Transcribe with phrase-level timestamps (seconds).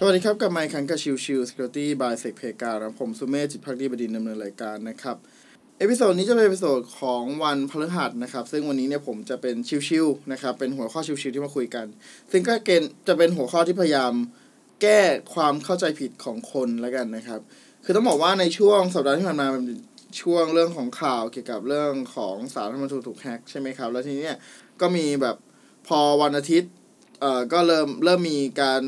[0.00, 5.16] สวัสดีครับ กับไมค์คันกับชิวชิว Security by s e c p กาครนะผมสุเมธจิตภักดีบดินทร์ดำเนินรายการนะครับ
[5.78, 9.56] episode นี้จะเป็น episode ของวันพฤหัสนะครับ ซึ่งวันนี้เนี่ยผมจะเป็น
[9.88, 11.86] ชิวๆนะครับ เป็นหัวข้อชิวๆที่มาคุยกัน
[12.32, 14.12] ซึ่งก็เกณฑ์จะเป็นหัวข้อที่พยายาม
[14.82, 15.00] แก้
[15.34, 17.40] ความเข้าใจผิดของคนแล้วกันนะครับ
[17.84, 19.64] คือต้องบอกว่าในช่วงสัปดาห์ที่ผ่านมาเป็น
[20.20, 24.38] ช่วงเรื่องของข่าวเกี่ยวกับเรื่องของศาลรัฐธรรมนูญถูกแฮกใช่ไหมครับ แล้วทีนี้เนี่ย
[24.80, 25.36] ก็มีแบบ
[25.88, 26.70] พอวันอาทิตย์
[27.20, 28.82] เอ่อก็เริ่มเริ่มมีการ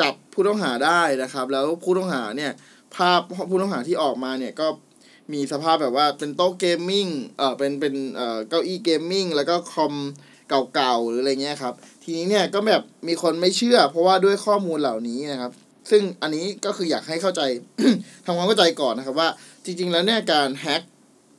[0.00, 2.52] จับผู้ต้องหาได้นะครับ แล้วผู้ต้องหาเนี่ย
[2.94, 4.66] ภาพผู้ต้องหาที่ออกมาเนี่ยก็
[5.32, 9.94] มีสภาพแบบว่าเป็นโต๊ะ gaming เออเป็นเป็นเอ่อเก้าอี้ gaming แล้วก็คอม
[10.74, 15.52] เก่าๆหรืออะไรเงี้ยครับ ทีนี้เนี่ยก็แบบมีคนไม่เชื่อ เพราะว่าด้วยข้อมูลเหล่านี้นะครับ
[15.90, 17.40] ซึ่งอันนี้ก็คืออยากให้เข้าใจ
[18.24, 19.28] ทำความเข้าใจก่อนนะครับว่า
[19.64, 20.82] จริง ๆ แล้วเนี่ยการแฮ็ก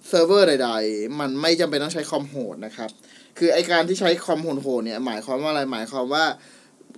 [0.08, 2.90] เซิร์ฟเวอร์ใด ๆ มันไม่จำเป็นต้องใช้คอมโหดนะครับ
[3.38, 6.26] คือไอการที่ใช้คอมโหดๆเนี่ยหมายความว่าอะไรหมายความว่า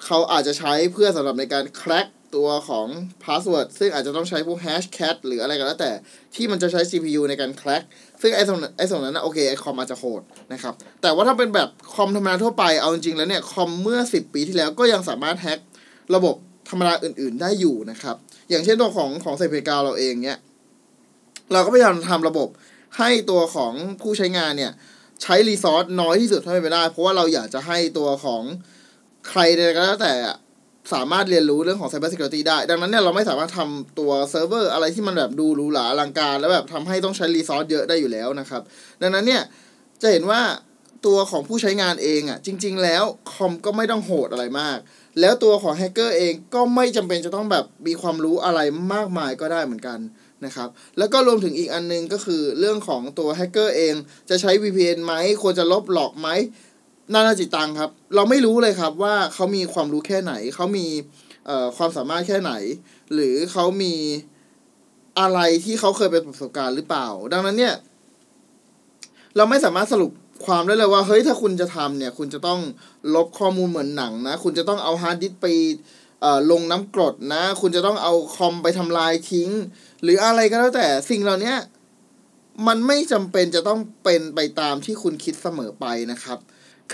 [0.05, 2.87] เขาอาจจะใช้เพื่อสำหรับในการ crack ตัวของ
[3.23, 5.91] password ซึ่งอาจจะต้องใช้พวก hashcat หรืออะไรก็แล้วแต่
[6.35, 7.83] ที่มันจะใช้ CPU ในการ crack
[8.21, 10.21] ซึ่งไอ้ส่วนไอ้ส่วนนั้นนะโอเคไอ้คอมอาจจะโหด
[10.53, 15.59] นะครับ แต่ว่าถ้าเป็นแบบคอมธรรมดาทั่วไปเอาจริงๆแล้วเนี่ย คอมเมื่อ 10 ปีที่แล้วก็ยังสามารถแฮ็ก
[16.15, 16.35] ระบบ
[16.69, 18.15] ธรรมดาอื่น ๆ ได้อยู่นะครับ
[18.49, 20.37] อย่างเช่นตัวของของเซเพกาเราเองเนี่ย
[21.51, 22.47] เราก็พยายามทำระบบ
[22.97, 24.71] ให้ตัวของผู้ใช้งานเนี่ย
[25.21, 28.43] ใช้ resource น้อยที่สุดเท่าที่ไปได้ เพราะว่าเราอยากจะให้ตัวของ
[29.29, 30.13] ใครใดก็แล้วแต่
[30.93, 38.61] สามารถเรียนรู้เรื่องของ Cyber Security ได้ ดังนั้นเนี่ยเราไม่สามารถทำตัวเซิร์ฟเวอร์อะไรที่มันแบบดูหรูหราอลังการ แล้วแบบทำให้ต้องใช้ resource เยอะได้อยู่แล้วนะครับ
[39.01, 39.41] ดังนั้นเนี่ย
[40.01, 40.41] จะเห็นว่า
[41.05, 44.77] ตัวของผู้ใช้งานเองอะ จริง ๆ แล้วคอมก็ไม่ต้องโหดอะไรมาก
[45.19, 48.59] แล้วตัวของแฮกเกอร์เองก็ไม่จำเป็นจะต้องแบบมีความรู้อะไร
[48.93, 49.99] มากมายก็ได้เหมือนกัน
[50.45, 53.93] นะครับ แล้วก็รวมถึงอีกอันนึงก็คือเรื่องของตัวแฮกเกอร์เอง
[54.29, 56.27] จะใช้ VPN ไหมควรจะลบหลอกไหม
[57.13, 60.87] นานาจิตตังครับ เราไม่รู้เลยครับว่าเขามีความรู้แค่ไหน เขามี
[61.45, 62.53] เอ่อความสามารถแค่ไหน
[63.13, 63.93] หรือเขามี
[65.19, 67.75] อะไรที่เขาเคยเป็นประสบการณ์หรือเปล่า ดังนั้นเนี่ย
[69.35, 70.11] เราไม่สามารถสรุป
[70.45, 72.59] ความได้เลยว่า เฮ้ยถ้าคุณจะทำเนี่ย คุณจะต้อง
[73.15, 75.47] ลบข้อมูลเหมือนหนังนะ คุณจะต้องเอาฮาร์ดดิสก์ไป
[76.51, 79.49] ลงน้ำกรดนะ คุณจะต้องเอาคอมไปทำลายทิ้ง
[80.03, 81.53] หรืออะไรก็แล้วแต่สิ่งเหล่านี้
[82.67, 86.39] มันไม่จำเป็นจะต้องเป็นไปตามที่คุณคิดเสมอไปนะครับ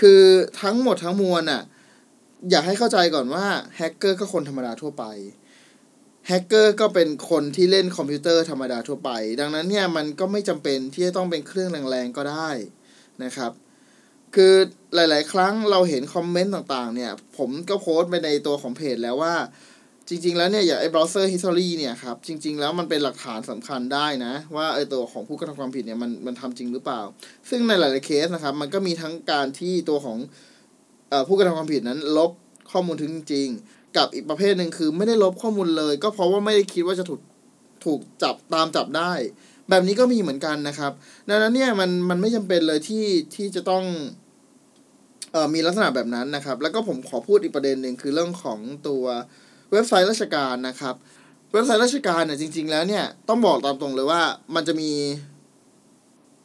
[0.00, 0.22] คือ
[0.62, 1.62] ทั้งหมดทั้งมวลอะ
[2.50, 3.46] อยากให้เข้าใจก่อนว่า
[3.76, 5.04] แฮกเกอร์ก็คนธรรมดาทั่วไป
[6.28, 9.10] แฮกเกอร์ก็เป็นคนที่เล่นคอมพิวเตอร์ธรรมดาทั่วไป
[9.40, 12.50] ดังนั้นเนี่ยมันก็ไม่จำเป็นที่จะต้องเป็นเครื่องแรงๆก็ได้
[13.24, 13.52] นะครับ
[14.34, 14.54] คือ
[14.94, 19.34] หลาย ๆ ครั้งเราเห็นคอมเมนต์ต่างๆ เนี่ย ผมก็โพสต์ไปในตัวของเพจแล้วว่า
[20.08, 27.00] จริง ๆ แล้วเนี่ยอย่างไอ้ browser history เนี่ยครับจริง ๆ แล้วมันเป็นหลักฐานสำคัญได้นะ ว่าไอ้ตัวของผู้กระทำความผิดเนี่ยมันมันทำจริงหรือเปล่า
[27.50, 30.18] ซึ่งในหลายๆเคสนะครับ มันก็มีทั้งการที่ตัวของ
[31.12, 32.30] อผู้กระทำความผิดนั้นลบ
[32.70, 33.48] ข้อมูลทิ้งจริง
[33.96, 37.20] กับอีกประเภทหนึ่งคือไม่ได้ลบข้อมูลเลย ก็เพราะว่าไม่ได้คิดว่าจะถูก
[37.84, 39.12] ถูกจับตามจับได้
[39.70, 40.92] แบบนี้ก็มีเหมือนกันนะครับ
[41.28, 43.04] ดังนั้นเนี่ยมันมันไม่จำเป็นเลยที่
[43.34, 43.84] ที่จะต้อง
[45.32, 49.04] เอ่อมีลักษณะแบบนั้นนะครับ แล้วก็ผมขอพูดอีกประเด็นหนึ่งคือเรื่องของตัว
[49.72, 50.94] เว็บไซต์ราชการนะครับ
[51.52, 54.22] เว็บไซต์ราชการเนี่ยจริง ๆ แล้วเนี่ยต้องบอกตามตรงเลยว่า
[54.54, 54.90] มันจะมี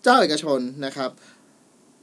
[0.03, 1.11] เจ้าเอกชนนะครับ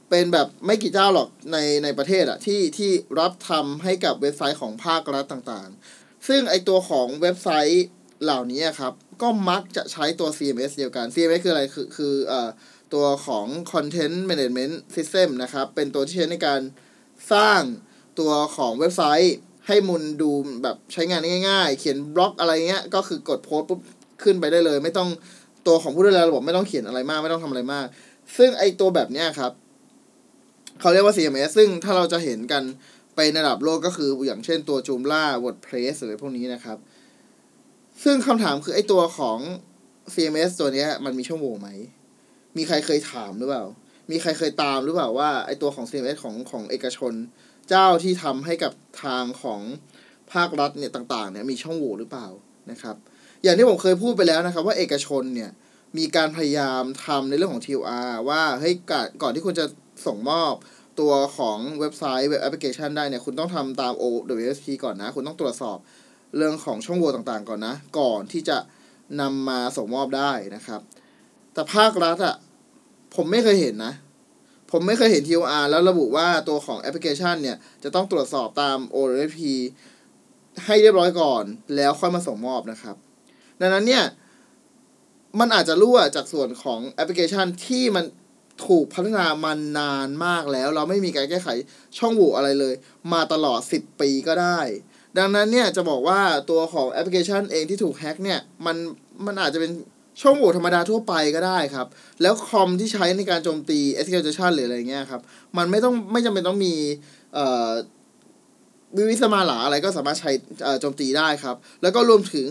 [0.09, 7.85] เป็นแบบไม่กี่เจ้าหรอกในในประเทศอะที่ที่รับทำให้กับเว็บไซต์ของภาครัฐต่างๆ ซึ่งไอตัวของเว็บไซต์
[8.23, 12.49] เหล่านี้ครับ ก็มักจะใช้ตัว CMS เดียวกัน CMS คืออะไรคือคือเอ่อ
[12.93, 16.61] ตัวของ Content Management System นะครับ เป็นตัวที่ใช้ในการ
[17.33, 17.61] สร้าง
[18.19, 19.35] ตัวของเว็บไซต์
[19.67, 20.29] ให้มุนดู
[20.63, 23.79] แบบใช้งานง่ายๆ เขียนบล็อกอะไรเงี้ย ก็คือกดโพสต์ปุ๊บ
[24.23, 25.09] ขึ้นไปได้เลย ไม่ต้อง
[25.67, 27.85] ตัวของผู้ดูแลระบบไม่ต้องเขียนอะไรมาก ไม่ต้องทำอะไรมาก
[28.37, 29.51] ซึ่งไอตัวแบบเนี้ยครับ
[30.79, 32.63] เขาเรียกว่า CMS ซึ่งถ้าเราจะเห็นกัน
[33.15, 36.77] ไปในระดับโลกก็คืออย่างเช่นตัว Joomla WordPress หรือพวกนี้นะครับ
[38.03, 39.39] ซึ่งคำถามคือไอตัวของ
[40.13, 41.69] CMS ตัวเนี้ยมันมีช่องโหว่ไหม
[42.57, 43.63] มีใครเคยถามหรือเปล่า
[44.11, 47.13] มีใครเคยตามหรือเปล่าว่าไอตัวของ CMS ของของเอกชน
[47.69, 48.73] เจ้าที่ทำให้กับ
[49.03, 49.61] ทางของ
[50.33, 52.27] ภาครัฐเนี่ยต่างๆเนี่ยมีช่องโหว่หรือเปล่า
[52.71, 52.95] นะครับ
[53.43, 55.51] อย่างที่ผมเคยพูดไปแล้วนะครับ ว่าเอกชนเนี่ย
[55.97, 58.73] มีการพยายามทำในเรื่องของ TOR ว่าเฮ้ย
[59.21, 59.65] ก่อนที่คุณจะ
[60.05, 60.53] ส่งมอบ
[60.99, 65.77] ตัวของเว็บไซต์เว็บแอปพลิเคชันได้เนี่ยคุณต้องทำตาม OWASP ก่อนนะ คุณต้องตรวจสอบ
[66.37, 68.57] เรื่องของช่องโหว่ต่างๆก่อนนะ ก่อนที่จะ
[69.21, 70.81] นำมาส่งมอบได้นะครับ
[71.53, 72.35] แต่ภาครัฐอะ
[73.15, 73.93] ผมไม่เคยเห็นนะ
[74.71, 79.39] ผมไม่เคยเห็น TOR แล้วระบุว่าตัวของแอปพลิเคชันเนี่ย จะต้องตรวจสอบตาม OWASP
[80.65, 81.43] ให้เรียบร้อยก่อน
[81.75, 82.95] แล้วค่อยมาส่งมอบนะครับ
[83.61, 84.03] ดังนั้นเนี่ย
[85.39, 88.05] มันอาจจะรั่วจากส่วนของแอปพลิเคชันที่มัน
[88.67, 91.49] ถูกพัฒนามานานมากแล้ว เราไม่มีการแก้ไข
[91.97, 92.73] ช่องโหว่อะไรเลย
[93.13, 94.59] มาตลอด 10 ปีก็ได้
[95.17, 98.75] ดังนั้นเนี่ยจะบอกว่าตัวของแอปพลิเคชันเองที่ถูกแฮ็กเนี่ย มัน
[99.25, 99.71] มันอาจจะเป็น
[100.21, 101.87] ช่องโหว่ธรรมดาทั่วไปก็ได้ครับ
[102.21, 105.21] แล้วคอมที่ใช้ในการโจมตี execution หรืออะไรเงี้ยครับ
[105.57, 106.73] มันไม่ต้องไม่จำเป็นต้องมี
[107.33, 107.69] เอ่อ
[108.97, 110.31] วิวิสมาหลาอะไรก็สามารถใช้
[110.65, 112.47] อ่อโจมตีได้ครับ แล้วก็รวมถึง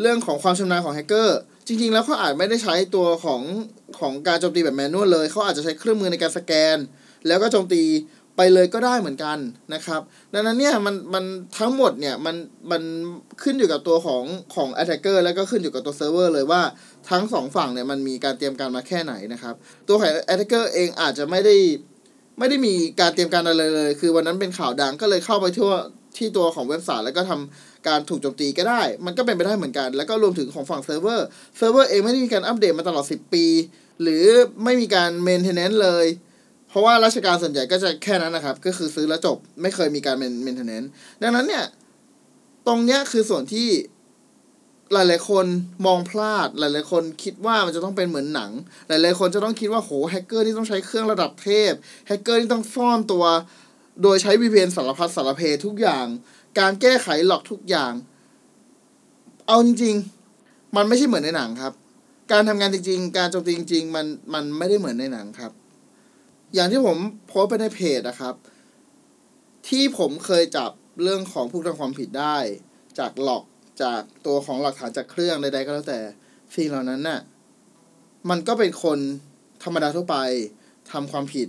[0.00, 3.42] เรื่องของความชำนาญของแฮกเกอร์จริง ๆ แล้วเขาอาจไม่ได้ใช้ตัวของ
[3.98, 6.78] ของการโจมตีแบบ manual เลย เขาอาจจะใช้เครื่องมือในการสแกน
[7.26, 7.82] แล้วก็โจมตี
[8.36, 9.38] ไปเลยก็ได้เหมือนกัน
[9.74, 10.00] นะครับ
[10.32, 11.24] ดังนั้นเนี่ยมันมัน
[11.58, 12.36] ทั้งหมดเนี่ยมัน
[12.70, 12.82] มัน
[13.42, 14.24] ขึ้นอยู่กับตัวของ
[14.54, 16.62] ของ attacker แล้วก็ขึ้นอยู่กับตัวเซิร์ฟเวอร์เลยว่า
[17.10, 19.54] ทั้งสองฝั่งเนี่ยมันมีการเตรียมการมาแค่ไหนนะครับ
[19.88, 21.56] ตัวของ attacker เองอาจจะไม่ได้
[22.38, 25.72] ไม่ได้มีการเตรียมการอะไรเลย คือวันนั้นเป็นข่าวดังก็เลยเข้าไปทั่ว
[26.16, 33.44] ที่ตัวของเว็บไซต์แล้วก็ทำการถูกโจมตีก็ได้ มันก็เป็นไปได้เหมือนกัน แล้วก็รวมถึงของฝั่งเซิร์ฟเวอร์ เซิร์ฟเวอร์เองไม่ได้มีการอัปเดตมาตลอด 10 ปี
[34.02, 34.24] หรือ
[34.64, 36.06] ไม่มีการ maintenance เลย
[36.76, 40.90] ราะว่าราชการส่วนใหญ่ก็จะแค่นั้นนะครับ ก็คือซื้อแล้วจบไม่เคยมีการ maintenance
[41.22, 41.64] ดังนั้นเนี่ย
[42.66, 43.68] ตรงเนี้ยคือส่วนที่
[44.92, 45.46] หลายๆคน
[45.86, 48.50] มองพลาด หลายๆคนคิดว่ามันจะต้องเป็นเหมือนหนัง
[48.88, 51.72] หลายๆคนจะต้องคิดว่าโหแฮกเกอร์ที่ต้องใช้เครื่องระดับเทพ
[52.06, 53.24] แฮกเกอร์ที่ต้องซ่อนตัว
[54.02, 56.06] โดยใช้ VPN สารพัดสารเพทุกอย่าง
[56.58, 57.92] การแก้ไขหลอกทุกอย่าง
[59.46, 61.72] เอาจริงๆ มันไม่ใช่เหมือนในหนังครับ
[62.32, 65.52] การทำงานจริง ๆ การโจมตีจริง ๆ มันมันไม่ได้เหมือนในหนังครับ
[66.56, 66.98] อย่างที่ผม
[67.28, 68.34] โพสไปในเพจนะครับ
[69.68, 70.70] ที่ผมเคยจับ
[71.02, 72.36] เรื่องของผู้กระทำความผิดได้
[72.98, 73.44] จากหลอก
[73.82, 76.00] จากตัวของหลักฐานจากเครื่องใดๆก็แล้วแต่
[76.54, 77.20] สิ่งเหล่านั้นน่ะ
[78.30, 78.98] มันก็เป็นคน
[79.64, 80.16] ธรรมดาทั่วไป
[80.92, 81.48] ทำความผิด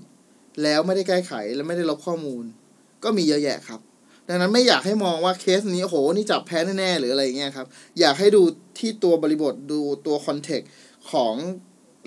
[0.63, 2.43] แล้วไม่ได้แก้ไขและไม่ได้ลบข้อมูล
[3.03, 3.79] ก็มีเยอะแยะครับ
[4.27, 7.67] ดังนั้นไม่อยากให้มองว่าเคสนี้โอ้โหนี่จับแพ้แน่ๆหรืออะไรเงี้ยครับ
[7.99, 8.41] อยากให้ดู
[8.79, 10.69] ที่ตัวบริบทดูตัวคอนเทกต์
[11.11, 11.33] ของ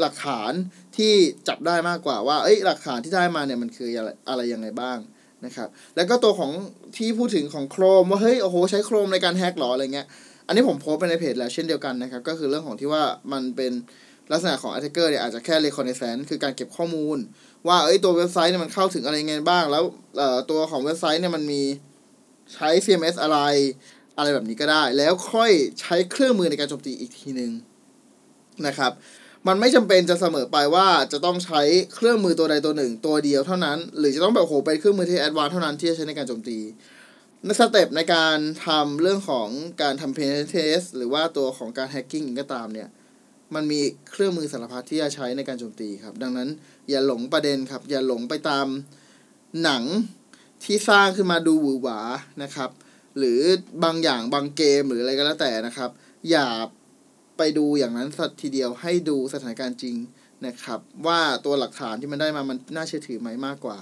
[0.03, 0.53] หลักฐาน
[0.97, 1.13] ที่
[1.49, 4.99] จับได้มากกว่าว่า เอ้ยหลักฐานที่ได้มาเนี่ยมันคืออะไระไรยังไงบ้าง
[5.45, 6.51] นะครับ แล้วก็ตัวของ
[6.97, 10.07] ที่พูดถึงของโครมว่าเฮ้ยโอ้โหใช้โครมในการแฮกหรออะไรเงี้ย
[10.47, 13.03] อันนี้ผมโพสไปในเพจแล้วเช่นเดียวกันนะครับ ก็คือเรื่องของที่ว่า
[13.33, 13.73] มันเป็น
[14.33, 17.19] ลักษณะของ attacker เนี่ยอาจจะแค่ reconnaissance คือการเก็บข้อมูล
[17.69, 19.85] ว่าเอ้ยตัวเว็บไซต์เนี่ยมันเข้าถึงอะไรยังไงบ้าง แล้ว
[20.19, 21.63] เอ่อตัวของเว็บไซต์เนี่ยมันมี
[22.55, 23.39] ใช้ CMS อะไร
[24.17, 25.51] อะไรแบบนี้ก็ได้ แล้วค่อย
[25.81, 27.51] ใช้เครื่องมือในการโจมตีอีกทีหนึ่ง
[28.67, 28.93] นะครับ
[29.49, 31.61] มันไม่จำเป็นจะเสมอไปว่าจะต้องใช้
[31.95, 36.59] เครื่องมือตัวใดตัวหนึ่ง ตัวเดียวเท่านั้น หรือจะต้องแบบโหเป็นเครื่องมือที่แอดวานเท่านั้นที่จะใช้ในการโจมตี
[37.45, 39.49] ในสเต็ปในการทำเรื่องของ
[39.83, 42.89] การทำ penetration หรือว่าตัวของการ hacking ก็ตามเนี่ย
[43.55, 46.49] มันมีเครื่องมือสารพัดที่จะใช้ในการโจมตีครับ ดังนั้น
[46.89, 48.67] อย่าหลงประเด็นครับ อย่าหลงไปตาม
[49.63, 49.83] หนัง
[50.65, 52.01] ที่สร้างขึ้นมาดูหวือหวา
[52.43, 52.71] นะครับ
[53.19, 53.41] หรือ
[53.85, 55.91] บางอย่างบางเกมหรืออะไรก็แล้วแต่นะครับ
[56.31, 56.47] อย่า
[57.43, 59.97] ไปดูอย่างนั้นสักทีเดียวให้ดูสถานการณ์จริง
[60.47, 63.79] นะครับ ว่าตัวหลักฐานที่มันได้มามันน่าเชื่อถือไหมมากกว่า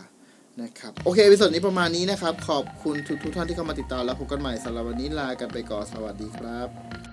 [0.62, 7.07] นะครับโอเควิดีโอนี้ประมาณนี้นะครับ ขอบคุณทุกทุกท่านที่เข้ามาติดตามแล้วพบกันใหม่สำหรับวันนี้ลากันไปก่อนสวัสดีครับ